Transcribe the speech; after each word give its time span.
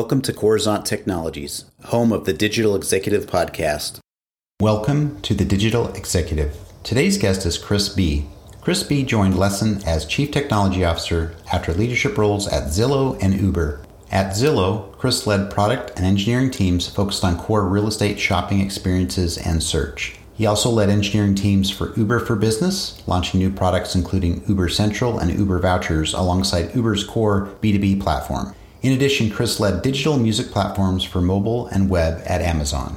Welcome 0.00 0.22
to 0.22 0.32
Coruzant 0.32 0.86
Technologies, 0.86 1.66
home 1.84 2.10
of 2.10 2.24
the 2.24 2.32
Digital 2.32 2.74
Executive 2.74 3.26
Podcast. 3.26 3.98
Welcome 4.58 5.20
to 5.20 5.34
the 5.34 5.44
Digital 5.44 5.88
Executive. 5.92 6.56
Today's 6.82 7.18
guest 7.18 7.44
is 7.44 7.58
Chris 7.58 7.90
Bee. 7.90 8.24
Chris 8.62 8.82
Bee 8.82 9.02
joined 9.02 9.38
Lessen 9.38 9.82
as 9.84 10.06
Chief 10.06 10.30
Technology 10.30 10.86
Officer 10.86 11.36
after 11.52 11.74
leadership 11.74 12.16
roles 12.16 12.48
at 12.48 12.68
Zillow 12.68 13.22
and 13.22 13.38
Uber. 13.38 13.82
At 14.10 14.32
Zillow, 14.32 14.90
Chris 14.96 15.26
led 15.26 15.50
product 15.50 15.92
and 15.96 16.06
engineering 16.06 16.50
teams 16.50 16.88
focused 16.88 17.22
on 17.22 17.36
core 17.36 17.68
real 17.68 17.86
estate 17.86 18.18
shopping 18.18 18.60
experiences 18.60 19.36
and 19.36 19.62
search. 19.62 20.16
He 20.32 20.46
also 20.46 20.70
led 20.70 20.88
engineering 20.88 21.34
teams 21.34 21.70
for 21.70 21.94
Uber 21.94 22.20
for 22.20 22.36
Business, 22.36 23.06
launching 23.06 23.38
new 23.38 23.50
products 23.50 23.94
including 23.94 24.42
Uber 24.48 24.70
Central 24.70 25.18
and 25.18 25.38
Uber 25.38 25.58
Vouchers 25.58 26.14
alongside 26.14 26.74
Uber's 26.74 27.04
core 27.04 27.50
B2B 27.60 28.00
platform. 28.00 28.54
In 28.82 28.92
addition, 28.92 29.30
Chris 29.30 29.60
led 29.60 29.82
digital 29.82 30.18
music 30.18 30.46
platforms 30.46 31.04
for 31.04 31.20
mobile 31.20 31.66
and 31.66 31.90
web 31.90 32.22
at 32.24 32.40
Amazon. 32.40 32.96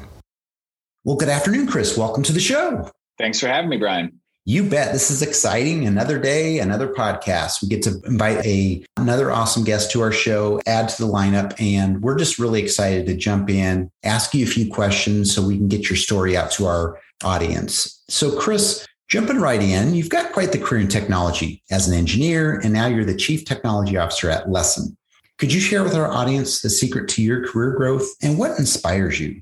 Well, 1.03 1.17
good 1.17 1.27
afternoon, 1.27 1.67
Chris. 1.67 1.97
Welcome 1.97 2.23
to 2.23 2.31
the 2.31 2.39
show. 2.39 2.89
Thanks 3.17 3.41
for 3.41 3.47
having 3.47 3.69
me, 3.69 3.77
Brian. 3.77 4.19
You 4.45 4.63
bet. 4.63 4.93
This 4.93 5.11
is 5.11 5.21
exciting. 5.21 5.85
Another 5.85 6.17
day, 6.19 6.59
another 6.59 6.87
podcast. 6.87 7.61
We 7.61 7.67
get 7.67 7.83
to 7.83 8.01
invite 8.05 8.45
a 8.45 8.85
another 8.95 9.31
awesome 9.31 9.65
guest 9.65 9.91
to 9.91 10.01
our 10.01 10.11
show, 10.11 10.61
add 10.65 10.87
to 10.89 11.05
the 11.05 11.11
lineup, 11.11 11.53
and 11.61 12.01
we're 12.01 12.17
just 12.17 12.39
really 12.39 12.61
excited 12.61 13.05
to 13.07 13.15
jump 13.15 13.49
in, 13.49 13.89
ask 14.03 14.33
you 14.33 14.45
a 14.45 14.49
few 14.49 14.71
questions 14.71 15.33
so 15.33 15.45
we 15.45 15.57
can 15.57 15.67
get 15.67 15.89
your 15.89 15.97
story 15.97 16.35
out 16.37 16.51
to 16.51 16.65
our 16.65 16.99
audience. 17.25 18.03
So, 18.09 18.37
Chris, 18.37 18.85
jumping 19.09 19.39
right 19.39 19.61
in, 19.61 19.95
you've 19.95 20.09
got 20.09 20.31
quite 20.31 20.53
the 20.53 20.59
career 20.59 20.81
in 20.81 20.87
technology 20.87 21.61
as 21.71 21.87
an 21.89 21.93
engineer, 21.97 22.59
and 22.63 22.73
now 22.73 22.87
you're 22.87 23.05
the 23.05 23.15
chief 23.15 23.45
technology 23.45 23.97
officer 23.97 24.29
at 24.29 24.49
Lessen. 24.49 24.97
Could 25.43 25.51
you 25.51 25.59
share 25.59 25.83
with 25.83 25.93
our 25.93 26.09
audience 26.09 26.61
the 26.61 26.69
secret 26.69 27.09
to 27.09 27.21
your 27.21 27.45
career 27.45 27.71
growth 27.71 28.07
and 28.21 28.37
what 28.37 28.57
inspires 28.57 29.19
you? 29.19 29.41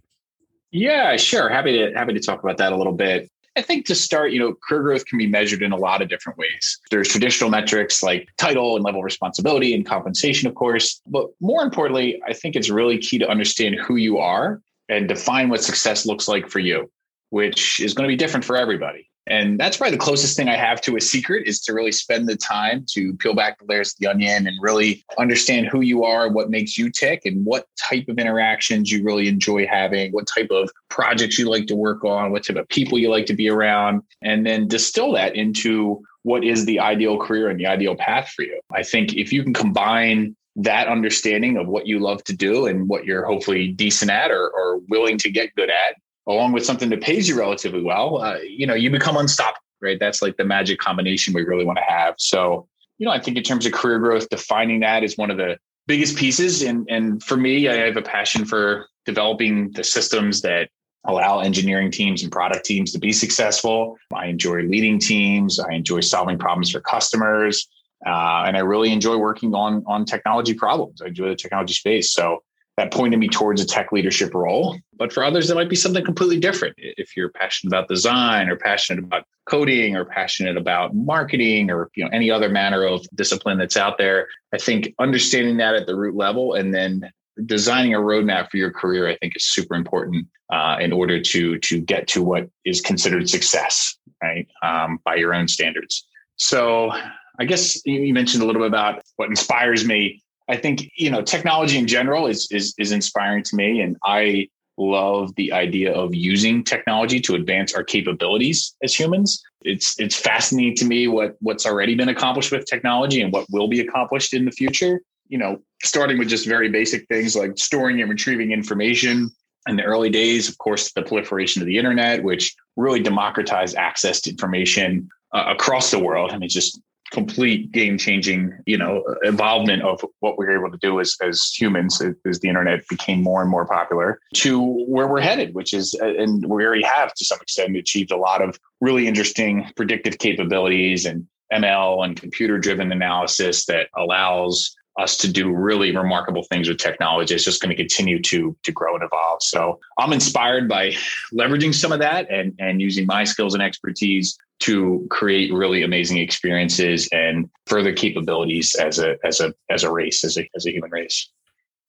Yeah, 0.72 1.16
sure. 1.16 1.48
Happy 1.48 1.78
to 1.78 1.94
happy 1.94 2.14
to 2.14 2.20
talk 2.20 2.42
about 2.42 2.58
that 2.58 2.74
a 2.74 2.76
little 2.76 2.94
bit. 2.94 3.30
I 3.56 3.62
think 3.62 3.86
to 3.86 3.94
start, 3.94 4.32
you 4.32 4.40
know, 4.40 4.56
career 4.68 4.82
growth 4.82 5.06
can 5.06 5.20
be 5.20 5.28
measured 5.28 5.62
in 5.62 5.72
a 5.72 5.78
lot 5.78 6.02
of 6.02 6.10
different 6.10 6.40
ways. 6.40 6.80
There's 6.90 7.08
traditional 7.08 7.52
metrics 7.52 8.02
like 8.02 8.30
title 8.40 8.78
and 8.78 8.84
level 8.84 9.02
of 9.02 9.06
responsibility 9.06 9.76
and 9.76 9.86
compensation, 9.86 10.48
of 10.48 10.56
course. 10.56 11.02
But 11.06 11.28
more 11.40 11.62
importantly, 11.62 12.20
I 12.26 12.34
think 12.34 12.56
it's 12.56 12.72
really 12.72 12.98
key 12.98 13.20
to 13.20 13.30
understand 13.30 13.76
who 13.76 13.98
you 13.98 14.18
are 14.18 14.60
and 14.90 15.08
define 15.08 15.50
what 15.50 15.62
success 15.64 16.08
looks 16.08 16.28
like 16.28 16.50
for 16.50 16.58
you 16.58 16.90
which 17.32 17.80
is 17.80 17.94
going 17.94 18.08
to 18.08 18.12
be 18.12 18.18
different 18.18 18.46
for 18.46 18.56
everybody. 18.56 19.10
And 19.28 19.60
that's 19.60 19.78
probably 19.78 19.98
the 19.98 20.04
closest 20.04 20.36
thing 20.36 20.50
I 20.50 20.56
have 20.56 20.82
to 20.82 20.96
a 20.96 21.02
secret 21.02 21.48
is 21.48 21.62
to 21.62 21.74
really 21.74 21.92
spend 21.92 22.28
the 22.28 22.36
time 22.36 22.86
to 22.94 23.14
peel 23.18 23.36
back 23.36 23.60
the 23.60 23.66
layers 23.66 23.94
of 23.94 24.00
the 24.00 24.08
onion 24.08 24.48
and 24.48 24.58
really 24.60 25.06
understand 25.20 25.68
who 25.68 25.82
you 25.82 26.04
are, 26.04 26.28
what 26.30 26.50
makes 26.50 26.78
you 26.78 26.90
tick, 26.90 27.22
and 27.26 27.46
what 27.46 27.68
type 27.78 28.08
of 28.10 28.18
interactions 28.18 28.92
you 28.92 29.04
really 29.04 29.28
enjoy 29.28 29.68
having, 29.68 30.12
what 30.12 30.28
type 30.28 30.50
of 30.50 30.72
projects 30.90 31.38
you 31.38 31.50
like 31.50 31.68
to 31.68 31.76
work 31.76 32.04
on, 32.04 32.32
what 32.32 32.44
type 32.44 32.58
of 32.58 32.68
people 32.70 32.98
you 32.98 33.10
like 33.10 33.28
to 33.28 33.36
be 33.36 33.48
around, 33.48 34.02
and 34.24 34.46
then 34.46 34.68
distill 34.68 35.12
that 35.14 35.36
into 35.36 36.02
what 36.24 36.44
is 36.44 36.66
the 36.66 36.80
ideal 36.80 37.18
career 37.18 37.50
and 37.50 37.60
the 37.60 37.66
ideal 37.66 37.96
path 37.96 38.32
for 38.36 38.44
you. 38.44 38.60
I 38.74 38.84
think 38.84 39.14
if 39.14 39.32
you 39.32 39.44
can 39.44 39.54
combine 39.54 40.36
that 40.56 40.88
understanding 40.88 41.58
of 41.58 41.68
what 41.68 41.88
you 41.88 42.00
love 42.00 42.24
to 42.26 42.36
do 42.36 42.66
and 42.66 42.88
what 42.90 43.06
you're 43.06 43.26
hopefully 43.26 43.70
decent 43.70 44.12
at 44.12 44.32
or, 44.32 44.50
or 44.50 44.80
willing 44.90 45.18
to 45.20 45.32
get 45.32 45.56
good 45.56 45.70
at 45.70 45.96
along 46.28 46.52
with 46.52 46.66
something 46.66 46.90
that 46.90 47.02
pays 47.02 47.28
you 47.28 47.38
relatively 47.38 47.82
well, 47.82 48.22
uh, 48.22 48.38
you 48.38 48.68
know, 48.68 48.74
you 48.74 48.90
become 48.90 49.18
unstoppable, 49.18 49.64
right? 49.82 50.00
That's 50.00 50.22
like 50.22 50.38
the 50.38 50.46
magic 50.46 50.80
combination 50.80 51.34
we 51.34 51.44
really 51.44 51.66
want 51.66 51.80
to 51.80 51.84
have. 51.88 52.16
So, 52.18 52.68
you 52.98 53.06
know, 53.06 53.12
I 53.12 53.20
think 53.20 53.38
in 53.38 53.44
terms 53.44 53.66
of 53.66 53.72
career 53.72 54.00
growth, 54.00 54.30
defining 54.30 54.82
that 54.82 55.04
is 55.04 55.18
one 55.18 55.32
of 55.32 55.38
the 55.38 55.58
biggest 55.88 56.18
pieces. 56.18 56.62
And 56.62 56.88
and 56.90 57.22
for 57.24 57.38
me, 57.38 57.68
I 57.68 57.76
have 57.88 57.98
a 57.98 58.02
passion 58.02 58.46
for 58.46 58.88
developing 59.06 59.72
the 59.72 59.84
systems 59.84 60.42
that 60.42 60.70
allow 61.06 61.40
engineering 61.40 61.90
teams 61.90 62.22
and 62.22 62.32
product 62.32 62.66
teams 62.66 62.92
to 62.92 63.00
be 63.00 63.12
successful. 63.12 63.98
I 64.14 64.28
enjoy 64.28 64.62
leading 64.62 65.00
teams. 65.00 65.60
I 65.60 65.74
enjoy 65.74 66.02
solving 66.02 66.38
problems 66.38 66.72
for 66.72 66.80
customers. 66.80 67.68
Uh, 68.06 68.44
and 68.46 68.56
I 68.56 68.62
really 68.62 68.92
enjoy 68.92 69.18
working 69.18 69.54
on 69.56 69.84
on 69.88 70.06
technology 70.06 70.54
problems. 70.54 71.02
I 71.02 71.08
enjoy 71.08 71.30
the 71.30 71.36
technology 71.36 71.74
space. 71.74 72.12
So 72.12 72.44
that 72.78 72.92
pointed 72.92 73.20
me 73.20 73.28
towards 73.28 73.62
a 73.62 73.66
tech 73.66 73.92
leadership 73.92 74.34
role. 74.34 74.78
But 74.98 75.12
for 75.12 75.24
others, 75.24 75.50
it 75.50 75.56
might 75.56 75.70
be 75.70 75.76
something 75.76 76.04
completely 76.06 76.40
different. 76.40 76.76
If 76.78 77.18
you're 77.18 77.30
passionate 77.30 77.70
about 77.70 77.90
design 77.90 78.50
or 78.50 78.56
passionate 78.56 79.04
about 79.04 79.26
coding 79.46 79.96
or 79.96 80.06
passionate 80.06 80.58
about 80.58 80.96
marketing 80.96 81.70
or 81.70 81.90
you 81.96 82.04
know 82.04 82.10
any 82.14 82.32
other 82.32 82.50
manner 82.50 82.84
of 82.84 83.06
discipline 83.16 83.58
that's 83.58 83.78
out 83.78 83.98
there, 83.98 84.28
I 84.54 84.58
think 84.58 84.94
understanding 85.00 85.58
that 85.58 85.76
at 85.76 85.88
the 85.88 85.96
root 85.96 86.16
level 86.16 86.54
and 86.54 86.74
then 86.74 87.12
designing 87.46 87.94
a 87.94 88.00
roadmap 88.00 88.50
for 88.50 88.58
your 88.58 88.72
career, 88.72 89.08
I 89.08 89.18
think 89.18 89.36
is 89.36 89.46
super 89.46 89.76
important 89.76 90.28
uh, 90.52 90.78
in 90.80 90.92
order 90.92 91.22
to 91.22 91.58
to 91.58 91.82
get 91.82 92.08
to 92.10 92.24
what 92.24 92.50
is 92.66 92.82
considered 92.82 93.30
success, 93.30 93.98
right, 94.24 94.48
um, 94.64 95.00
by 95.04 95.16
your 95.16 95.34
own 95.34 95.48
standards. 95.48 96.08
So 96.38 96.92
I 97.40 97.46
guess 97.46 97.86
you 97.86 98.14
mentioned 98.14 98.44
a 98.44 98.46
little 98.46 98.62
bit 98.62 98.68
about 98.68 99.02
what 99.18 99.30
inspires 99.30 99.86
me 99.86 100.22
I 100.50 100.58
think 100.58 100.90
you 100.96 101.10
know 101.10 101.22
technology 101.22 101.78
in 101.78 101.88
general 101.88 102.28
is 102.28 102.48
is 102.52 102.74
is 102.78 102.92
inspiring 102.92 103.44
to 103.44 103.56
me, 103.56 103.82
and 103.82 103.98
I 104.04 104.50
love 104.78 105.34
the 105.36 105.54
idea 105.54 105.94
of 105.94 106.16
using 106.16 106.64
technology 106.64 107.20
to 107.22 107.36
advance 107.36 107.74
our 107.74 107.84
capabilities 107.84 108.76
as 108.84 108.98
humans. 108.98 109.42
It's 109.64 110.00
it's 110.00 110.16
fascinating 110.16 110.76
to 110.78 110.86
me 110.86 111.08
what 111.08 111.36
what's 111.40 111.66
already 111.66 111.96
been 111.96 112.10
accomplished 112.10 112.52
with 112.52 112.66
technology 112.66 113.22
and 113.22 113.32
what 113.32 113.46
will 113.52 113.68
be 113.68 113.82
accomplished 113.82 114.34
in 114.34 114.46
the 114.46 114.52
future. 114.52 115.02
You 115.28 115.38
know, 115.38 115.62
starting 115.84 116.18
with 116.18 116.28
just 116.28 116.46
very 116.46 116.70
basic 116.70 117.08
things 117.08 117.36
like 117.36 117.58
storing 117.58 118.02
and 118.02 118.10
retrieving 118.10 118.52
information. 118.52 119.32
In 119.68 119.76
the 119.76 119.84
early 119.84 120.10
days, 120.10 120.50
of 120.50 120.58
course, 120.58 120.92
the 120.94 121.04
proliferation 121.04 121.62
of 121.62 121.68
the 121.68 121.78
internet, 121.78 122.24
which 122.24 122.56
really 122.78 123.00
democratized 123.00 123.76
access 123.76 124.20
to 124.22 124.32
information 124.32 125.08
uh, 125.34 125.46
across 125.50 125.92
the 125.92 126.00
world. 126.00 126.32
I 126.32 126.40
mean, 126.40 126.50
just 126.50 126.82
complete 127.12 127.72
game 127.72 127.98
changing, 127.98 128.58
you 128.66 128.78
know, 128.78 129.04
involvement 129.24 129.84
of 129.84 130.04
what 130.22 130.38
we 130.38 130.46
were 130.46 130.58
able 130.58 130.72
to 130.72 130.78
do 130.78 131.00
as, 131.00 131.16
as 131.22 131.52
humans 131.54 132.02
as 132.26 132.40
the 132.40 132.48
internet 132.48 132.88
became 132.88 133.22
more 133.22 133.42
and 133.42 133.52
more 133.52 133.66
popular 133.66 134.20
to 134.36 134.62
where 134.88 135.08
we're 135.08 135.22
headed, 135.22 135.54
which 135.54 135.74
is, 135.74 135.96
uh, 136.02 136.16
and 136.16 136.46
we 136.46 136.66
already 136.66 136.84
have 136.84 137.14
to 137.14 137.26
some 137.26 137.40
extent 137.42 137.76
achieved 137.76 138.12
a 138.12 138.18
lot 138.18 138.42
of 138.42 138.58
really 138.80 139.08
interesting 139.08 139.70
predictive 139.76 140.18
capabilities 140.18 141.06
and 141.06 141.28
ML 141.52 142.06
and 142.06 142.16
computer 142.20 142.58
driven 142.58 142.92
analysis 142.92 143.66
that 143.66 143.88
allows 143.98 144.74
us 145.00 145.18
to 145.18 145.32
do 145.32 145.52
really 145.52 145.96
remarkable 145.96 146.44
things 146.44 146.68
with 146.68 146.78
technology. 146.78 147.34
It's 147.34 147.46
just 147.46 147.62
going 147.62 147.70
to 147.70 147.76
continue 147.76 148.22
to 148.24 148.56
to 148.64 148.72
grow 148.72 148.96
and 148.96 149.04
evolve. 149.04 149.42
So 149.42 149.80
I'm 149.98 150.14
inspired 150.14 150.68
by 150.68 150.92
leveraging 151.34 151.74
some 151.74 151.92
of 151.92 152.00
that 152.00 152.30
and 152.30 152.54
and 152.60 152.82
using 152.82 153.06
my 153.06 153.24
skills 153.24 153.54
and 153.54 153.64
expertise 153.64 154.38
to 154.62 155.08
create 155.10 155.52
really 155.52 155.82
amazing 155.84 156.18
experiences 156.18 157.10
and 157.12 157.50
further 157.66 157.94
capabilities 157.94 158.76
as 158.76 159.00
a 159.00 159.18
as 159.24 159.40
a 159.40 159.54
as 159.70 159.84
a 159.84 159.92
race 159.92 160.24
as 160.24 160.38
a 160.38 160.50
as 160.56 160.66
a 160.66 160.72
human 160.72 160.92
race. 160.92 161.30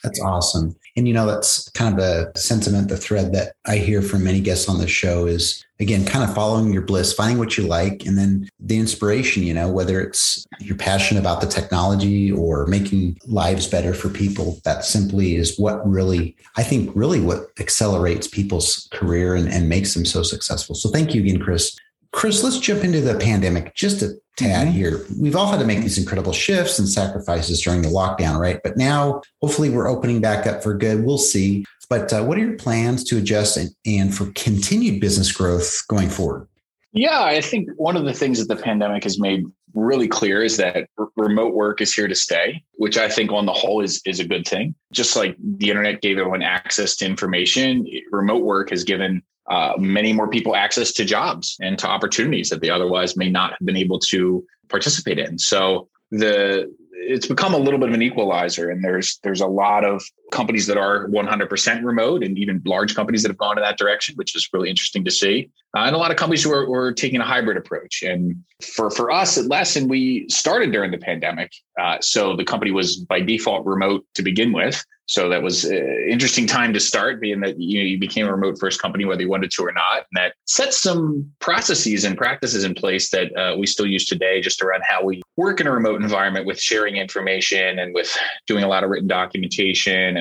That's 0.02 0.20
awesome. 0.20 0.74
And 0.96 1.06
you 1.06 1.14
know, 1.14 1.26
that's 1.26 1.68
kind 1.70 1.94
of 1.94 2.00
the 2.00 2.32
sentiment, 2.38 2.88
the 2.88 2.96
thread 2.96 3.32
that 3.32 3.54
I 3.66 3.76
hear 3.76 4.02
from 4.02 4.24
many 4.24 4.40
guests 4.40 4.68
on 4.68 4.78
the 4.78 4.88
show 4.88 5.26
is 5.26 5.64
again, 5.82 6.06
kind 6.06 6.24
of 6.24 6.34
following 6.34 6.72
your 6.72 6.82
bliss, 6.82 7.12
finding 7.12 7.38
what 7.38 7.58
you 7.58 7.66
like, 7.66 8.06
and 8.06 8.16
then 8.16 8.48
the 8.60 8.78
inspiration, 8.78 9.42
you 9.42 9.52
know, 9.52 9.68
whether 9.68 10.00
it's 10.00 10.46
you're 10.60 10.76
passionate 10.76 11.20
about 11.20 11.40
the 11.40 11.46
technology 11.46 12.30
or 12.30 12.66
making 12.66 13.18
lives 13.26 13.66
better 13.66 13.92
for 13.92 14.08
people, 14.08 14.60
that 14.64 14.84
simply 14.84 15.36
is 15.36 15.58
what 15.58 15.86
really, 15.86 16.36
I 16.56 16.62
think, 16.62 16.90
really 16.94 17.20
what 17.20 17.48
accelerates 17.58 18.28
people's 18.28 18.88
career 18.92 19.34
and, 19.34 19.48
and 19.48 19.69
makes 19.69 19.92
them 19.92 20.04
so 20.04 20.22
successful. 20.22 20.74
So 20.74 20.88
thank 20.88 21.14
you 21.14 21.22
again, 21.22 21.40
Chris. 21.40 21.76
Chris, 22.12 22.45
let's 22.45 22.59
jump 22.59 22.85
into 22.85 23.00
the 23.00 23.19
pandemic 23.19 23.75
just 23.75 24.03
a 24.03 24.14
tad 24.37 24.69
mm-hmm. 24.69 24.76
here. 24.76 25.05
We've 25.19 25.37
all 25.37 25.50
had 25.50 25.61
to 25.61 25.67
make 25.67 25.81
these 25.81 25.99
incredible 25.99 26.32
shifts 26.32 26.79
and 26.79 26.88
sacrifices 26.88 27.61
during 27.61 27.82
the 27.82 27.88
lockdown, 27.88 28.38
right? 28.38 28.61
But 28.62 28.76
now, 28.76 29.23
hopefully, 29.41 29.70
we're 29.70 29.88
opening 29.88 30.20
back 30.20 30.47
up 30.47 30.62
for 30.62 30.75
good. 30.75 31.05
We'll 31.05 31.19
see. 31.19 31.64
But 31.88 32.12
uh, 32.12 32.23
what 32.25 32.38
are 32.38 32.43
your 32.43 32.56
plans 32.56 33.05
to 33.05 33.19
adjust 33.19 33.56
and, 33.56 33.70
and 33.87 34.14
for 34.14 34.26
continued 34.35 35.00
business 35.00 35.32
growth 35.32 35.82
going 35.88 36.09
forward? 36.09 36.49
Yeah, 36.93 37.23
I 37.23 37.41
think 37.41 37.70
one 37.76 37.97
of 37.97 38.05
the 38.05 38.12
things 38.12 38.38
that 38.38 38.55
the 38.55 38.62
pandemic 38.62 39.05
has 39.05 39.19
made 39.19 39.44
really 39.75 40.08
clear 40.08 40.43
is 40.43 40.58
that 40.58 40.88
r- 40.99 41.08
remote 41.17 41.55
work 41.55 41.81
is 41.81 41.93
here 41.94 42.08
to 42.08 42.15
stay, 42.15 42.62
which 42.75 42.99
I 42.99 43.08
think 43.08 43.32
on 43.32 43.47
the 43.47 43.53
whole 43.53 43.81
is 43.81 44.03
is 44.05 44.20
a 44.20 44.26
good 44.26 44.47
thing. 44.47 44.75
Just 44.93 45.17
like 45.17 45.37
the 45.38 45.70
internet 45.70 46.03
gave 46.03 46.19
everyone 46.19 46.43
access 46.43 46.97
to 46.97 47.06
information, 47.06 47.87
remote 48.11 48.43
work 48.43 48.70
has 48.70 48.85
given 48.85 49.23
uh, 49.50 49.73
many 49.79 50.12
more 50.12 50.29
people 50.29 50.55
access 50.55 50.93
to 50.93 51.05
jobs 51.05 51.56
and 51.61 51.79
to 51.79 51.89
opportunities 51.89 52.49
that 52.50 52.61
they 52.61 52.71
otherwise 52.71 53.17
may 53.17 53.29
not 53.29 53.50
have 53.50 53.67
been 53.67 53.77
able 53.77 53.99
to 53.99 54.44
participate 54.69 55.19
in. 55.19 55.39
So 55.39 55.89
the 56.11 56.73
it's 56.93 57.27
become 57.27 57.53
a 57.53 57.59
little 57.59 57.81
bit 57.81 57.89
of 57.89 57.94
an 57.94 58.03
equalizer 58.03 58.71
and 58.71 58.85
there's 58.85 59.19
there's 59.25 59.41
a 59.41 59.47
lot 59.47 59.85
of 59.85 60.05
companies 60.32 60.67
that 60.67 60.76
are 60.76 61.06
100% 61.08 61.84
remote 61.84 62.25
and 62.25 62.37
even 62.38 62.61
large 62.64 62.96
companies 62.96 63.23
that 63.23 63.29
have 63.29 63.38
gone 63.38 63.56
in 63.58 63.62
that 63.62 63.79
direction 63.79 64.14
which 64.17 64.34
is 64.34 64.49
really 64.52 64.69
interesting 64.69 65.05
to 65.05 65.11
see. 65.11 65.50
Uh, 65.76 65.82
and 65.82 65.94
a 65.94 65.99
lot 65.99 66.11
of 66.11 66.17
companies 66.17 66.43
who 66.43 66.52
are, 66.52 66.69
are, 66.70 66.93
taking 66.93 67.20
a 67.20 67.25
hybrid 67.25 67.56
approach. 67.56 68.02
And 68.02 68.43
for 68.61 68.90
for 68.90 69.11
us 69.11 69.38
at 69.38 69.46
Lessen 69.46 69.88
we 69.88 70.26
started 70.29 70.73
during 70.73 70.90
the 70.90 70.99
pandemic 70.99 71.52
uh, 71.81 71.99
so 72.00 72.34
the 72.37 72.44
company 72.44 72.70
was 72.70 72.96
by 72.96 73.20
default 73.20 73.64
remote 73.64 74.05
to 74.14 74.23
begin 74.23 74.52
with. 74.52 74.84
So 75.06 75.29
that 75.29 75.43
was 75.43 75.64
an 75.64 76.06
interesting 76.08 76.46
time 76.46 76.73
to 76.73 76.81
start, 76.81 77.20
being 77.20 77.40
that 77.40 77.61
you, 77.61 77.81
know, 77.81 77.84
you 77.84 77.99
became 77.99 78.26
a 78.26 78.32
remote 78.32 78.58
first 78.58 78.81
company, 78.81 79.05
whether 79.05 79.20
you 79.20 79.29
wanted 79.29 79.50
to 79.50 79.62
or 79.62 79.73
not. 79.73 80.06
And 80.11 80.14
that 80.14 80.34
set 80.46 80.73
some 80.73 81.31
processes 81.40 82.05
and 82.05 82.17
practices 82.17 82.64
in 82.64 82.75
place 82.75 83.11
that 83.11 83.37
uh, 83.37 83.56
we 83.58 83.67
still 83.67 83.87
use 83.87 84.06
today, 84.06 84.40
just 84.40 84.62
around 84.62 84.82
how 84.88 85.05
we 85.05 85.20
work 85.37 85.61
in 85.61 85.67
a 85.67 85.73
remote 85.73 86.00
environment 86.00 86.46
with 86.46 86.61
sharing 86.61 86.96
information 86.96 87.79
and 87.79 87.94
with 87.94 88.17
doing 88.46 88.64
a 88.64 88.69
lot 88.69 88.84
of 88.84 88.90
written 88.90 89.08
documentation 89.08 90.17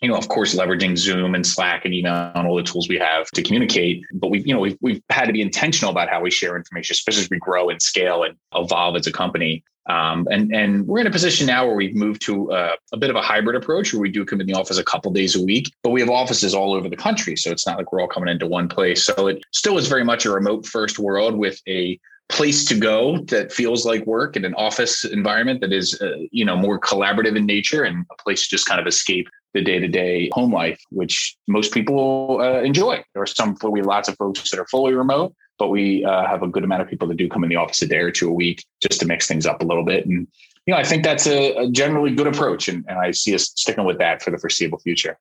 you 0.00 0.08
know, 0.08 0.16
of 0.16 0.28
course, 0.28 0.54
leveraging 0.54 0.96
Zoom 0.98 1.34
and 1.34 1.46
Slack 1.46 1.84
and 1.84 1.94
email 1.94 2.30
and 2.34 2.46
all 2.46 2.56
the 2.56 2.62
tools 2.62 2.88
we 2.88 2.98
have 2.98 3.28
to 3.30 3.42
communicate. 3.42 4.02
But 4.12 4.30
we've, 4.30 4.46
you 4.46 4.52
know, 4.52 4.60
we've, 4.60 4.76
we've 4.80 5.02
had 5.08 5.26
to 5.26 5.32
be 5.32 5.40
intentional 5.40 5.90
about 5.90 6.10
how 6.10 6.20
we 6.20 6.30
share 6.30 6.56
information, 6.56 6.92
especially 6.92 7.22
as 7.22 7.30
we 7.30 7.38
grow 7.38 7.70
and 7.70 7.80
scale 7.80 8.22
and 8.22 8.36
evolve 8.54 8.96
as 8.96 9.06
a 9.06 9.12
company. 9.12 9.64
Um, 9.88 10.26
and 10.30 10.52
and 10.52 10.86
we're 10.86 10.98
in 10.98 11.06
a 11.06 11.12
position 11.12 11.46
now 11.46 11.64
where 11.64 11.76
we've 11.76 11.94
moved 11.94 12.20
to 12.22 12.50
uh, 12.50 12.74
a 12.92 12.96
bit 12.96 13.08
of 13.08 13.16
a 13.16 13.22
hybrid 13.22 13.56
approach, 13.56 13.92
where 13.92 14.02
we 14.02 14.10
do 14.10 14.24
come 14.24 14.40
in 14.40 14.46
the 14.46 14.54
office 14.54 14.78
a 14.78 14.84
couple 14.84 15.12
days 15.12 15.36
a 15.36 15.44
week, 15.44 15.72
but 15.84 15.90
we 15.90 16.00
have 16.00 16.10
offices 16.10 16.54
all 16.54 16.74
over 16.74 16.88
the 16.88 16.96
country, 16.96 17.36
so 17.36 17.52
it's 17.52 17.66
not 17.66 17.78
like 17.78 17.92
we're 17.92 18.00
all 18.00 18.08
coming 18.08 18.28
into 18.28 18.48
one 18.48 18.68
place. 18.68 19.04
So 19.04 19.28
it 19.28 19.44
still 19.52 19.78
is 19.78 19.86
very 19.86 20.04
much 20.04 20.26
a 20.26 20.30
remote 20.30 20.66
first 20.66 20.98
world 20.98 21.36
with 21.36 21.60
a 21.68 22.00
place 22.28 22.64
to 22.64 22.74
go 22.74 23.18
that 23.28 23.52
feels 23.52 23.86
like 23.86 24.04
work 24.06 24.36
in 24.36 24.44
an 24.44 24.54
office 24.54 25.04
environment 25.04 25.60
that 25.60 25.72
is 25.72 26.00
uh, 26.02 26.16
you 26.32 26.44
know 26.44 26.56
more 26.56 26.78
collaborative 26.80 27.36
in 27.36 27.46
nature 27.46 27.84
and 27.84 28.04
a 28.10 28.22
place 28.22 28.42
to 28.42 28.50
just 28.50 28.66
kind 28.66 28.80
of 28.80 28.86
escape 28.86 29.28
the 29.56 29.62
day-to-day 29.62 30.28
home 30.32 30.52
life, 30.52 30.80
which 30.90 31.34
most 31.48 31.72
people 31.72 32.38
uh, 32.42 32.60
enjoy. 32.60 33.02
There 33.14 33.22
are 33.22 33.26
some, 33.26 33.56
we 33.70 33.80
lots 33.80 34.06
of 34.06 34.14
folks 34.16 34.50
that 34.50 34.60
are 34.60 34.66
fully 34.66 34.92
remote, 34.92 35.34
but 35.58 35.68
we 35.68 36.04
uh, 36.04 36.26
have 36.26 36.42
a 36.42 36.46
good 36.46 36.62
amount 36.62 36.82
of 36.82 36.88
people 36.88 37.08
that 37.08 37.16
do 37.16 37.26
come 37.26 37.42
in 37.42 37.48
the 37.48 37.56
office 37.56 37.80
a 37.80 37.86
day 37.86 37.96
or 37.96 38.10
two 38.10 38.28
a 38.28 38.32
week 38.32 38.64
just 38.82 39.00
to 39.00 39.06
mix 39.06 39.26
things 39.26 39.46
up 39.46 39.62
a 39.62 39.64
little 39.64 39.84
bit. 39.84 40.04
And, 40.04 40.28
you 40.66 40.74
know, 40.74 40.76
I 40.76 40.84
think 40.84 41.04
that's 41.04 41.26
a, 41.26 41.54
a 41.56 41.70
generally 41.70 42.14
good 42.14 42.26
approach. 42.26 42.68
And, 42.68 42.84
and 42.86 42.98
I 42.98 43.12
see 43.12 43.34
us 43.34 43.44
sticking 43.56 43.84
with 43.84 43.98
that 43.98 44.22
for 44.22 44.30
the 44.30 44.36
foreseeable 44.36 44.78
future. 44.80 45.18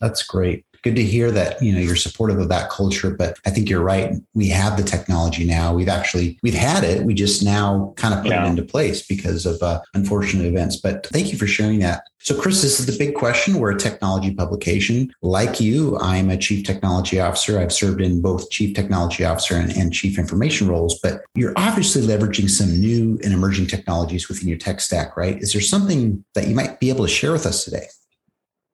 That's 0.00 0.22
great. 0.22 0.64
Good 0.82 0.96
to 0.96 1.02
hear 1.02 1.30
that 1.30 1.60
you 1.62 1.74
know 1.74 1.78
you're 1.78 1.94
supportive 1.94 2.38
of 2.38 2.48
that 2.48 2.70
culture 2.70 3.10
but 3.10 3.38
i 3.44 3.50
think 3.50 3.68
you're 3.68 3.82
right. 3.82 4.14
We 4.32 4.48
have 4.48 4.78
the 4.78 4.82
technology 4.82 5.44
now. 5.44 5.74
We've 5.74 5.90
actually 5.90 6.38
we've 6.42 6.54
had 6.54 6.84
it. 6.84 7.04
We 7.04 7.12
just 7.12 7.42
now 7.42 7.92
kind 7.96 8.14
of 8.14 8.22
put 8.22 8.30
yeah. 8.30 8.46
it 8.46 8.48
into 8.48 8.62
place 8.62 9.06
because 9.06 9.44
of 9.44 9.62
uh, 9.62 9.82
unfortunate 9.92 10.46
events. 10.46 10.76
But 10.76 11.06
thank 11.08 11.32
you 11.32 11.38
for 11.38 11.46
sharing 11.46 11.80
that. 11.80 12.04
So 12.20 12.40
chris 12.40 12.62
this 12.62 12.80
is 12.80 12.86
the 12.86 12.96
big 12.96 13.14
question. 13.14 13.58
We're 13.58 13.72
a 13.72 13.78
technology 13.78 14.34
publication. 14.34 15.12
Like 15.20 15.60
you 15.60 15.98
i'm 15.98 16.30
a 16.30 16.38
chief 16.38 16.64
technology 16.64 17.20
officer. 17.20 17.58
I've 17.58 17.74
served 17.74 18.00
in 18.00 18.22
both 18.22 18.48
chief 18.48 18.74
technology 18.74 19.22
officer 19.22 19.56
and, 19.56 19.70
and 19.72 19.92
chief 19.92 20.18
information 20.18 20.66
roles 20.66 20.98
but 21.00 21.20
you're 21.34 21.52
obviously 21.56 22.00
leveraging 22.02 22.48
some 22.48 22.80
new 22.80 23.18
and 23.22 23.34
emerging 23.34 23.66
technologies 23.66 24.30
within 24.30 24.48
your 24.48 24.58
tech 24.58 24.80
stack 24.80 25.14
right? 25.14 25.36
Is 25.42 25.52
there 25.52 25.60
something 25.60 26.24
that 26.34 26.46
you 26.46 26.54
might 26.54 26.80
be 26.80 26.88
able 26.88 27.04
to 27.04 27.12
share 27.12 27.32
with 27.32 27.44
us 27.44 27.64
today 27.64 27.86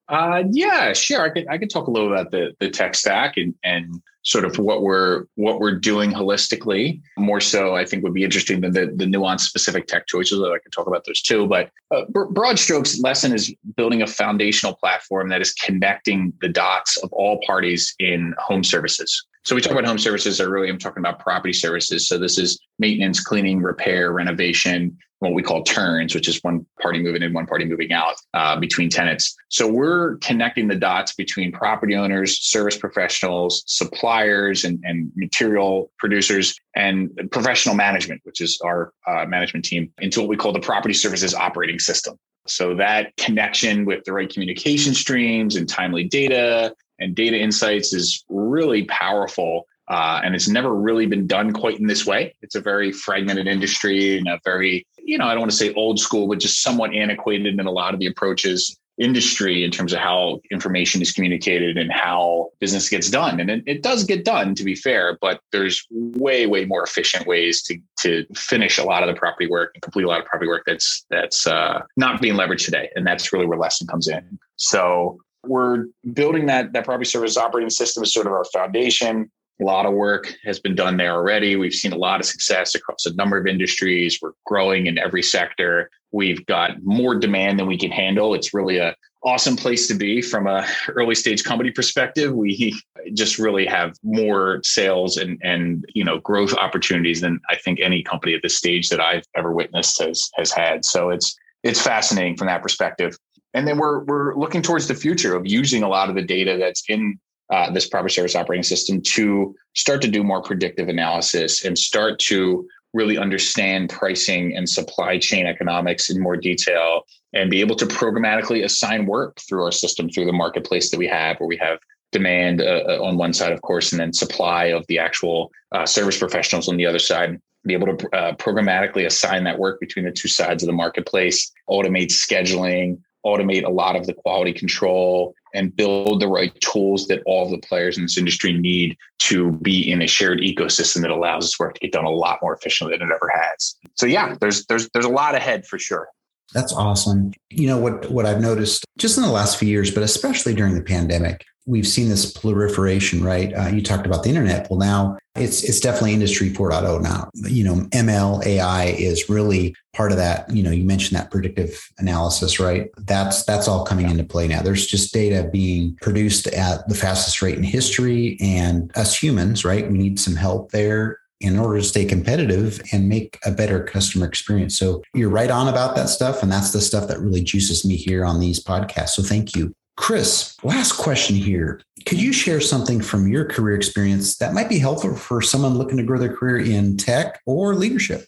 uh, 0.08 0.44
yeah, 0.50 0.92
sure. 0.92 1.22
I 1.22 1.30
could 1.30 1.46
I 1.48 1.58
could 1.58 1.70
talk 1.70 1.88
a 1.88 1.90
little 1.90 2.12
about 2.12 2.30
the 2.30 2.54
the 2.60 2.70
tech 2.70 2.94
stack 2.94 3.36
and 3.36 3.54
and 3.64 4.00
sort 4.22 4.44
of 4.44 4.58
what 4.58 4.82
we're 4.82 5.24
what 5.34 5.58
we're 5.58 5.78
doing 5.78 6.12
holistically. 6.12 7.00
More 7.18 7.40
so, 7.40 7.74
I 7.74 7.84
think 7.84 8.04
would 8.04 8.14
be 8.14 8.24
interesting 8.24 8.60
than 8.60 8.72
the 8.72 8.86
the 8.86 9.04
nuanced 9.04 9.40
specific 9.40 9.86
tech 9.86 10.06
choices. 10.06 10.38
That 10.38 10.52
I 10.52 10.58
can 10.58 10.70
talk 10.70 10.86
about 10.86 11.04
those 11.06 11.22
too. 11.22 11.46
But 11.46 11.70
uh, 11.90 12.04
broad 12.30 12.58
strokes, 12.58 13.00
Lessen 13.00 13.32
is 13.32 13.54
building 13.76 14.02
a 14.02 14.06
foundational 14.06 14.74
platform 14.74 15.28
that 15.30 15.40
is 15.40 15.52
connecting 15.52 16.32
the 16.40 16.48
dots 16.48 16.96
of 16.98 17.12
all 17.12 17.40
parties 17.46 17.94
in 17.98 18.34
home 18.38 18.62
services. 18.62 19.26
So 19.46 19.54
we 19.54 19.60
talk 19.60 19.70
about 19.70 19.84
home 19.84 19.96
services. 19.96 20.40
I 20.40 20.44
really 20.44 20.68
am 20.68 20.76
talking 20.76 21.00
about 21.00 21.20
property 21.20 21.52
services. 21.52 22.08
So 22.08 22.18
this 22.18 22.36
is 22.36 22.58
maintenance, 22.80 23.22
cleaning, 23.22 23.62
repair, 23.62 24.10
renovation, 24.10 24.98
what 25.20 25.34
we 25.34 25.42
call 25.44 25.62
turns, 25.62 26.16
which 26.16 26.26
is 26.26 26.40
one 26.42 26.66
party 26.82 27.00
moving 27.00 27.22
in, 27.22 27.32
one 27.32 27.46
party 27.46 27.64
moving 27.64 27.92
out 27.92 28.16
uh, 28.34 28.58
between 28.58 28.90
tenants. 28.90 29.36
So 29.48 29.68
we're 29.68 30.16
connecting 30.16 30.66
the 30.66 30.74
dots 30.74 31.14
between 31.14 31.52
property 31.52 31.94
owners, 31.94 32.40
service 32.40 32.76
professionals, 32.76 33.62
suppliers, 33.68 34.64
and, 34.64 34.82
and 34.82 35.12
material 35.14 35.92
producers, 35.96 36.58
and 36.74 37.16
professional 37.30 37.76
management, 37.76 38.22
which 38.24 38.40
is 38.40 38.60
our 38.64 38.92
uh, 39.06 39.26
management 39.26 39.64
team, 39.64 39.92
into 40.00 40.18
what 40.18 40.28
we 40.28 40.36
call 40.36 40.52
the 40.52 40.58
property 40.58 40.92
services 40.92 41.34
operating 41.34 41.78
system. 41.78 42.16
So 42.48 42.74
that 42.76 43.16
connection 43.16 43.84
with 43.84 44.02
the 44.02 44.12
right 44.12 44.28
communication 44.28 44.92
streams 44.92 45.54
and 45.54 45.68
timely 45.68 46.02
data 46.02 46.74
and 46.98 47.14
data 47.14 47.38
insights 47.38 47.92
is 47.92 48.24
really 48.28 48.84
powerful 48.84 49.66
uh, 49.88 50.20
and 50.24 50.34
it's 50.34 50.48
never 50.48 50.74
really 50.74 51.06
been 51.06 51.26
done 51.26 51.52
quite 51.52 51.78
in 51.78 51.86
this 51.86 52.04
way. 52.04 52.34
It's 52.42 52.56
a 52.56 52.60
very 52.60 52.90
fragmented 52.90 53.46
industry 53.46 54.18
and 54.18 54.26
a 54.26 54.40
very, 54.44 54.86
you 54.98 55.16
know, 55.16 55.26
I 55.26 55.30
don't 55.30 55.40
want 55.40 55.52
to 55.52 55.56
say 55.56 55.72
old 55.74 56.00
school, 56.00 56.26
but 56.26 56.40
just 56.40 56.62
somewhat 56.62 56.92
antiquated 56.92 57.58
in 57.58 57.66
a 57.66 57.70
lot 57.70 57.94
of 57.94 58.00
the 58.00 58.06
approaches 58.06 58.76
industry 58.98 59.62
in 59.62 59.70
terms 59.70 59.92
of 59.92 59.98
how 59.98 60.40
information 60.50 61.02
is 61.02 61.12
communicated 61.12 61.76
and 61.76 61.92
how 61.92 62.48
business 62.60 62.88
gets 62.88 63.10
done. 63.10 63.38
And 63.40 63.50
it, 63.50 63.62
it, 63.66 63.82
does 63.82 64.04
get 64.04 64.24
done, 64.24 64.54
to 64.54 64.64
be 64.64 64.74
fair, 64.74 65.18
but 65.20 65.40
there's 65.52 65.86
way, 65.90 66.46
way 66.46 66.64
more 66.64 66.82
efficient 66.82 67.26
ways 67.26 67.62
to 67.64 67.78
to 67.98 68.24
finish 68.34 68.78
a 68.78 68.84
lot 68.84 69.02
of 69.02 69.14
the 69.14 69.18
property 69.18 69.48
work 69.48 69.72
and 69.74 69.82
complete 69.82 70.04
a 70.04 70.08
lot 70.08 70.20
of 70.20 70.26
property 70.26 70.48
work 70.48 70.62
that's 70.66 71.04
that's 71.10 71.46
uh, 71.46 71.82
not 71.96 72.22
being 72.22 72.34
leveraged 72.34 72.64
today. 72.64 72.88
And 72.96 73.06
that's 73.06 73.32
really 73.32 73.46
where 73.46 73.58
Lessen 73.58 73.86
comes 73.86 74.08
in. 74.08 74.38
So 74.56 75.20
we're 75.46 75.86
building 76.12 76.46
that 76.46 76.72
that 76.72 76.84
property 76.84 77.08
service 77.08 77.36
operating 77.36 77.70
system 77.70 78.02
as 78.02 78.12
sort 78.12 78.26
of 78.26 78.32
our 78.32 78.44
foundation. 78.46 79.30
A 79.60 79.64
lot 79.64 79.86
of 79.86 79.94
work 79.94 80.34
has 80.44 80.60
been 80.60 80.74
done 80.74 80.98
there 80.98 81.12
already. 81.12 81.56
We've 81.56 81.72
seen 81.72 81.92
a 81.92 81.96
lot 81.96 82.20
of 82.20 82.26
success 82.26 82.74
across 82.74 83.06
a 83.06 83.14
number 83.14 83.38
of 83.38 83.46
industries. 83.46 84.18
We're 84.20 84.32
growing 84.44 84.86
in 84.86 84.98
every 84.98 85.22
sector. 85.22 85.90
We've 86.12 86.44
got 86.44 86.82
more 86.82 87.14
demand 87.14 87.58
than 87.58 87.66
we 87.66 87.78
can 87.78 87.90
handle. 87.90 88.34
It's 88.34 88.52
really 88.52 88.76
a 88.76 88.94
awesome 89.26 89.56
place 89.56 89.88
to 89.88 89.94
be 89.94 90.22
from 90.22 90.46
a 90.46 90.66
early 90.88 91.14
stage 91.14 91.42
company 91.42 91.70
perspective. 91.70 92.32
We 92.32 92.80
just 93.14 93.38
really 93.38 93.66
have 93.66 93.96
more 94.02 94.60
sales 94.62 95.16
and 95.16 95.38
and 95.42 95.84
you 95.94 96.04
know 96.04 96.18
growth 96.20 96.54
opportunities 96.54 97.20
than 97.20 97.40
I 97.50 97.56
think 97.56 97.80
any 97.80 98.02
company 98.02 98.34
at 98.34 98.42
this 98.42 98.56
stage 98.56 98.88
that 98.90 99.00
I've 99.00 99.24
ever 99.36 99.52
witnessed 99.52 100.02
has 100.02 100.30
has 100.36 100.52
had. 100.52 100.84
So 100.84 101.10
it's 101.10 101.36
it's 101.62 101.80
fascinating 101.80 102.36
from 102.36 102.46
that 102.46 102.62
perspective. 102.62 103.18
And 103.56 103.66
then 103.66 103.78
we're 103.78 104.04
we're 104.04 104.36
looking 104.36 104.60
towards 104.60 104.86
the 104.86 104.94
future 104.94 105.34
of 105.34 105.46
using 105.46 105.82
a 105.82 105.88
lot 105.88 106.10
of 106.10 106.14
the 106.14 106.22
data 106.22 106.58
that's 106.60 106.84
in 106.88 107.18
uh, 107.50 107.70
this 107.70 107.88
property 107.88 108.12
service 108.12 108.36
operating 108.36 108.62
system 108.62 109.00
to 109.00 109.54
start 109.74 110.02
to 110.02 110.08
do 110.08 110.22
more 110.22 110.42
predictive 110.42 110.88
analysis 110.88 111.64
and 111.64 111.78
start 111.78 112.18
to 112.18 112.68
really 112.92 113.16
understand 113.16 113.88
pricing 113.88 114.54
and 114.54 114.68
supply 114.68 115.18
chain 115.18 115.46
economics 115.46 116.10
in 116.10 116.20
more 116.20 116.36
detail 116.36 117.02
and 117.32 117.50
be 117.50 117.60
able 117.60 117.76
to 117.76 117.86
programmatically 117.86 118.62
assign 118.62 119.06
work 119.06 119.38
through 119.48 119.64
our 119.64 119.72
system 119.72 120.10
through 120.10 120.26
the 120.26 120.32
marketplace 120.32 120.90
that 120.90 120.98
we 120.98 121.06
have 121.06 121.38
where 121.38 121.48
we 121.48 121.56
have 121.56 121.78
demand 122.12 122.60
uh, 122.60 122.82
uh 122.88 122.98
on 123.02 123.16
one 123.16 123.32
side 123.32 123.52
of 123.52 123.62
course 123.62 123.90
and 123.90 124.00
then 124.00 124.12
supply 124.12 124.64
of 124.66 124.84
the 124.88 124.98
actual 124.98 125.50
uh, 125.72 125.86
service 125.86 126.18
professionals 126.18 126.68
on 126.68 126.76
the 126.76 126.86
other 126.86 126.98
side 126.98 127.40
be 127.64 127.74
able 127.74 127.96
to 127.96 128.16
uh, 128.16 128.32
programmatically 128.36 129.06
assign 129.06 129.44
that 129.44 129.58
work 129.58 129.80
between 129.80 130.04
the 130.04 130.12
two 130.12 130.28
sides 130.28 130.62
of 130.62 130.66
the 130.66 130.72
marketplace 130.72 131.52
automate 131.70 132.12
scheduling 132.12 132.98
automate 133.24 133.64
a 133.64 133.70
lot 133.70 133.96
of 133.96 134.06
the 134.06 134.12
quality 134.12 134.52
control 134.52 135.34
and 135.54 135.74
build 135.74 136.20
the 136.20 136.28
right 136.28 136.58
tools 136.60 137.06
that 137.06 137.22
all 137.26 137.50
the 137.50 137.58
players 137.58 137.96
in 137.96 138.04
this 138.04 138.18
industry 138.18 138.52
need 138.52 138.96
to 139.18 139.52
be 139.52 139.90
in 139.90 140.02
a 140.02 140.06
shared 140.06 140.38
ecosystem 140.40 141.00
that 141.02 141.10
allows 141.10 141.44
this 141.44 141.58
work 141.58 141.74
to 141.74 141.80
get 141.80 141.92
done 141.92 142.04
a 142.04 142.10
lot 142.10 142.38
more 142.42 142.54
efficiently 142.54 142.96
than 142.96 143.08
it 143.08 143.14
ever 143.14 143.30
has. 143.34 143.74
So 143.94 144.06
yeah, 144.06 144.36
there's 144.40 144.66
there's 144.66 144.88
there's 144.90 145.06
a 145.06 145.10
lot 145.10 145.34
ahead 145.34 145.66
for 145.66 145.78
sure. 145.78 146.08
That's 146.54 146.72
awesome. 146.72 147.32
You 147.50 147.66
know 147.66 147.78
what 147.78 148.10
what 148.10 148.26
I've 148.26 148.40
noticed 148.40 148.84
just 148.98 149.16
in 149.16 149.24
the 149.24 149.30
last 149.30 149.58
few 149.58 149.68
years, 149.68 149.90
but 149.90 150.02
especially 150.02 150.54
during 150.54 150.74
the 150.74 150.82
pandemic, 150.82 151.44
we've 151.66 151.86
seen 151.86 152.08
this 152.08 152.30
proliferation, 152.30 153.22
right? 153.22 153.52
Uh, 153.52 153.66
you 153.66 153.82
talked 153.82 154.06
about 154.06 154.22
the 154.22 154.28
internet. 154.28 154.68
Well, 154.70 154.78
now 154.78 155.18
it's 155.34 155.64
it's 155.64 155.80
definitely 155.80 156.14
industry 156.14 156.50
4.0 156.50 157.02
now. 157.02 157.28
You 157.34 157.64
know, 157.64 157.74
ML 157.90 158.44
AI 158.46 158.84
is 158.86 159.28
really 159.28 159.74
part 159.92 160.12
of 160.12 160.18
that. 160.18 160.48
You 160.50 160.62
know, 160.62 160.70
you 160.70 160.84
mentioned 160.84 161.18
that 161.18 161.30
predictive 161.30 161.90
analysis, 161.98 162.58
right? 162.58 162.88
That's 162.98 163.44
that's 163.44 163.68
all 163.68 163.84
coming 163.84 164.08
into 164.08 164.24
play 164.24 164.48
now. 164.48 164.62
There's 164.62 164.86
just 164.86 165.12
data 165.12 165.48
being 165.52 165.96
produced 166.00 166.46
at 166.48 166.88
the 166.88 166.94
fastest 166.94 167.42
rate 167.42 167.58
in 167.58 167.64
history, 167.64 168.38
and 168.40 168.96
us 168.96 169.20
humans, 169.20 169.64
right? 169.64 169.90
We 169.90 169.98
need 169.98 170.18
some 170.20 170.36
help 170.36 170.70
there 170.70 171.18
in 171.40 171.58
order 171.58 171.78
to 171.78 171.84
stay 171.84 172.04
competitive 172.04 172.80
and 172.92 173.10
make 173.10 173.38
a 173.44 173.50
better 173.50 173.84
customer 173.84 174.24
experience. 174.24 174.78
So 174.78 175.02
you're 175.12 175.28
right 175.28 175.50
on 175.50 175.68
about 175.68 175.94
that 175.96 176.08
stuff. 176.08 176.42
And 176.42 176.50
that's 176.50 176.72
the 176.72 176.80
stuff 176.80 177.08
that 177.08 177.20
really 177.20 177.42
juices 177.42 177.84
me 177.84 177.96
here 177.96 178.24
on 178.24 178.40
these 178.40 178.62
podcasts. 178.62 179.10
So 179.10 179.22
thank 179.22 179.54
you. 179.54 179.74
Chris, 179.96 180.62
last 180.62 180.92
question 180.92 181.34
here. 181.34 181.80
Could 182.04 182.20
you 182.20 182.32
share 182.32 182.60
something 182.60 183.00
from 183.00 183.26
your 183.26 183.44
career 183.46 183.74
experience 183.74 184.36
that 184.36 184.52
might 184.52 184.68
be 184.68 184.78
helpful 184.78 185.16
for 185.16 185.40
someone 185.40 185.78
looking 185.78 185.96
to 185.96 186.02
grow 186.02 186.18
their 186.18 186.34
career 186.34 186.58
in 186.58 186.96
tech 186.96 187.40
or 187.46 187.74
leadership? 187.74 188.26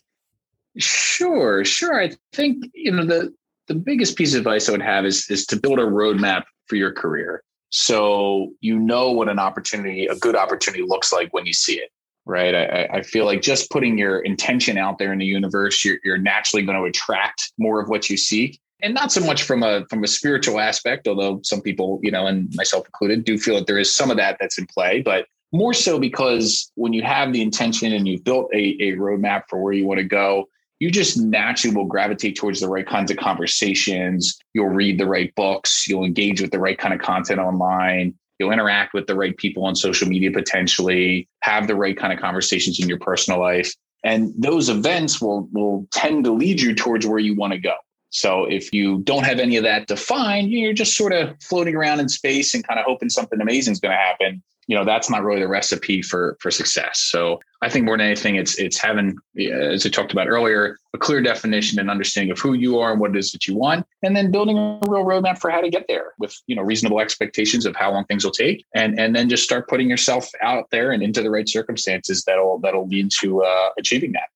Sure, 0.78 1.64
sure. 1.64 2.00
I 2.00 2.12
think 2.32 2.64
you 2.75 2.90
know 2.90 3.04
the 3.04 3.34
the 3.66 3.75
biggest 3.75 4.16
piece 4.16 4.34
of 4.34 4.38
advice 4.38 4.68
I 4.68 4.72
would 4.72 4.82
have 4.82 5.04
is 5.04 5.30
is 5.30 5.44
to 5.46 5.56
build 5.56 5.78
a 5.78 5.84
roadmap 5.84 6.44
for 6.66 6.76
your 6.76 6.92
career, 6.92 7.42
so 7.70 8.52
you 8.60 8.78
know 8.78 9.10
what 9.12 9.28
an 9.28 9.38
opportunity, 9.38 10.06
a 10.06 10.16
good 10.16 10.37
opportunity, 10.37 10.82
looks 10.82 11.12
like 11.12 11.32
when 11.34 11.46
you 11.46 11.52
see 11.52 11.75
it. 11.75 11.90
Right. 12.25 12.54
I, 12.54 12.88
I 12.98 13.02
feel 13.02 13.25
like 13.25 13.40
just 13.40 13.70
putting 13.70 13.96
your 13.96 14.20
intention 14.20 14.76
out 14.76 14.98
there 14.98 15.14
in 15.14 15.18
the 15.18 15.25
universe, 15.25 15.82
you're, 15.82 15.96
you're 16.04 16.18
naturally 16.18 16.62
going 16.62 16.76
to 16.76 16.84
attract 16.84 17.52
more 17.56 17.80
of 17.80 17.88
what 17.88 18.10
you 18.10 18.18
seek 18.18 18.60
and 18.80 18.94
not 18.94 19.11
so 19.11 19.20
much 19.20 19.42
from 19.42 19.62
a 19.62 19.85
from 19.87 20.04
a 20.04 20.06
spiritual 20.06 20.61
aspect, 20.61 21.08
although 21.08 21.40
some 21.42 21.61
people, 21.61 21.99
you 22.02 22.11
know, 22.11 22.26
and 22.26 22.52
myself 22.54 22.87
included, 22.87 23.25
do 23.25 23.38
feel 23.38 23.56
that 23.56 23.66
there 23.66 23.78
is 23.78 23.94
some 23.94 24.11
of 24.11 24.16
that 24.16 24.37
that's 24.40 24.58
in 24.58 24.66
play, 24.66 25.02
but 25.02 25.26
more 25.52 25.75
so 25.75 25.99
because 25.99 26.70
when 26.75 26.92
you 26.92 27.02
have 27.02 27.32
the 27.32 27.42
intention 27.42 27.92
and 27.92 28.06
you've 28.06 28.25
built 28.25 28.50
a, 28.52 28.76
a 28.80 28.97
roadmap 28.97 29.44
for 29.49 29.62
where 29.62 29.73
you 29.73 29.87
want 29.87 29.99
to 29.99 30.04
go, 30.04 30.47
you 30.78 30.90
just 30.90 31.18
naturally 31.18 31.75
will 31.75 31.87
gravitate 31.87 32.37
towards 32.37 32.61
the 32.61 32.68
right 32.68 32.87
kinds 32.87 33.11
of 33.11 33.16
conversations. 33.16 34.38
You'll 34.54 34.68
read 34.68 34.99
the 34.99 35.06
right 35.06 35.35
books. 35.35 35.88
You'll 35.88 36.04
engage 36.04 36.40
with 36.40 36.50
the 36.50 36.58
right 36.58 36.78
kind 36.78 36.94
of 36.94 37.00
content 37.00 37.40
online. 37.40 38.14
You'll 38.38 38.52
interact 38.52 38.94
with 38.94 39.06
the 39.06 39.16
right 39.16 39.37
people 39.37 39.64
on 39.64 39.75
social 39.75 40.06
media 40.06 40.30
potentially, 40.30 41.28
have 41.40 41.66
the 41.66 41.75
right 41.75 41.97
kind 41.97 42.12
of 42.12 42.20
conversations 42.20 42.78
in 42.78 42.88
your 42.88 42.99
personal 42.99 43.40
life. 43.40 43.75
And 44.04 44.32
those 44.38 44.68
events 44.68 45.20
will, 45.20 45.49
will 45.52 45.88
tend 45.90 46.25
to 46.25 46.30
lead 46.30 46.61
you 46.61 46.75
towards 46.75 47.06
where 47.06 47.18
you 47.18 47.35
want 47.35 47.54
to 47.54 47.58
go. 47.58 47.75
So 48.10 48.44
if 48.44 48.72
you 48.72 49.00
don't 49.00 49.24
have 49.24 49.38
any 49.38 49.56
of 49.56 49.64
that 49.64 49.86
defined, 49.86 50.50
you're 50.50 50.72
just 50.72 50.96
sort 50.96 51.12
of 51.12 51.36
floating 51.42 51.74
around 51.74 52.00
in 52.00 52.08
space 52.08 52.54
and 52.54 52.66
kind 52.66 52.80
of 52.80 52.86
hoping 52.86 53.10
something 53.10 53.40
amazing 53.40 53.72
is 53.72 53.80
going 53.80 53.92
to 53.92 53.98
happen. 53.98 54.42
You 54.66 54.76
know 54.76 54.84
that's 54.84 55.08
not 55.08 55.22
really 55.22 55.40
the 55.40 55.48
recipe 55.48 56.02
for 56.02 56.36
for 56.40 56.50
success. 56.50 57.00
So 57.00 57.40
i 57.62 57.68
think 57.68 57.84
more 57.84 57.96
than 57.96 58.06
anything 58.06 58.36
it's 58.36 58.58
it's 58.58 58.78
having 58.78 59.16
as 59.50 59.84
i 59.84 59.88
talked 59.88 60.12
about 60.12 60.28
earlier 60.28 60.78
a 60.94 60.98
clear 60.98 61.20
definition 61.20 61.78
and 61.78 61.90
understanding 61.90 62.30
of 62.30 62.38
who 62.38 62.52
you 62.52 62.78
are 62.78 62.92
and 62.92 63.00
what 63.00 63.10
it 63.10 63.16
is 63.16 63.32
that 63.32 63.46
you 63.46 63.56
want 63.56 63.86
and 64.02 64.16
then 64.16 64.30
building 64.30 64.58
a 64.58 64.78
real 64.88 65.04
roadmap 65.04 65.38
for 65.38 65.50
how 65.50 65.60
to 65.60 65.70
get 65.70 65.86
there 65.88 66.12
with 66.18 66.36
you 66.46 66.54
know 66.54 66.62
reasonable 66.62 67.00
expectations 67.00 67.66
of 67.66 67.74
how 67.76 67.92
long 67.92 68.04
things 68.04 68.24
will 68.24 68.32
take 68.32 68.64
and 68.74 68.98
and 68.98 69.14
then 69.14 69.28
just 69.28 69.42
start 69.42 69.68
putting 69.68 69.88
yourself 69.88 70.28
out 70.42 70.70
there 70.70 70.92
and 70.92 71.02
into 71.02 71.22
the 71.22 71.30
right 71.30 71.48
circumstances 71.48 72.24
that'll 72.24 72.58
that'll 72.58 72.86
lead 72.86 73.10
to 73.10 73.42
uh, 73.42 73.70
achieving 73.78 74.12
that 74.12 74.28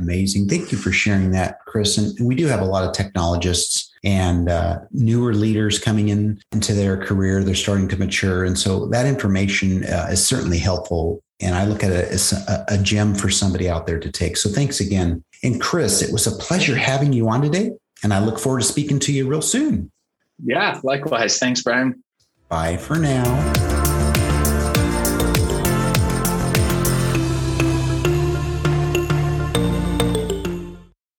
amazing. 0.00 0.48
Thank 0.48 0.72
you 0.72 0.78
for 0.78 0.92
sharing 0.92 1.30
that 1.32 1.60
chris. 1.66 1.98
And 1.98 2.26
we 2.26 2.34
do 2.34 2.46
have 2.46 2.60
a 2.60 2.64
lot 2.64 2.84
of 2.84 2.94
technologists 2.94 3.90
and 4.02 4.48
uh, 4.48 4.78
newer 4.92 5.34
leaders 5.34 5.78
coming 5.78 6.08
in 6.08 6.40
into 6.52 6.72
their 6.72 6.96
career. 6.96 7.44
They're 7.44 7.54
starting 7.54 7.88
to 7.88 7.96
mature. 7.96 8.44
And 8.44 8.58
so 8.58 8.86
that 8.86 9.06
information 9.06 9.84
uh, 9.84 10.08
is 10.10 10.26
certainly 10.26 10.58
helpful. 10.58 11.22
And 11.42 11.54
i 11.54 11.64
look 11.64 11.82
at 11.82 11.90
it 11.90 12.08
as 12.10 12.32
a, 12.32 12.64
a 12.68 12.78
gem 12.78 13.14
for 13.14 13.30
somebody 13.30 13.68
out 13.68 13.86
there 13.86 13.98
to 13.98 14.10
take. 14.10 14.36
So 14.36 14.50
thanks 14.50 14.80
again. 14.80 15.22
And 15.42 15.60
chris 15.60 16.02
it 16.02 16.12
was 16.12 16.26
a 16.26 16.36
pleasure 16.36 16.76
having 16.76 17.12
you 17.12 17.28
on 17.28 17.42
today. 17.42 17.72
And 18.02 18.12
i 18.12 18.24
look 18.24 18.38
forward 18.38 18.60
to 18.60 18.66
speaking 18.66 18.98
to 19.00 19.12
you 19.12 19.28
real 19.28 19.42
soon. 19.42 19.90
Yeah 20.44 20.80
likewise. 20.82 21.38
Thanks 21.38 21.62
brian. 21.62 22.02
Bye 22.48 22.76
for 22.76 22.96
now 22.96 23.69